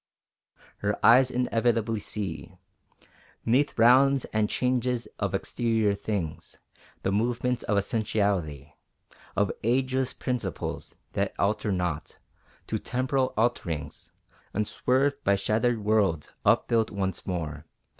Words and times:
Her 0.77 0.97
eyes 1.05 1.29
inevitably 1.29 1.99
see, 1.99 2.57
'Neath 3.45 3.77
rounds 3.77 4.25
and 4.33 4.49
changes 4.49 5.07
of 5.19 5.35
exterior 5.35 5.93
things, 5.93 6.57
The 7.03 7.11
movements 7.11 7.61
of 7.61 7.77
Essentiality 7.77 8.75
Of 9.35 9.51
ageless 9.61 10.13
principles 10.13 10.95
that 11.13 11.35
alter 11.37 11.71
not 11.71 12.17
To 12.65 12.79
temporal 12.79 13.35
alterings 13.37 14.09
Unswerved 14.55 15.23
by 15.23 15.35
shattered 15.35 15.83
worlds 15.85 16.31
upbuilt 16.43 16.89
once 16.89 17.27
more. 17.27 17.65